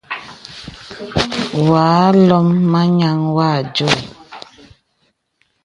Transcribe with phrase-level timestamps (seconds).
[1.67, 3.89] Wà àlôm màŋhàŋ wà ādio.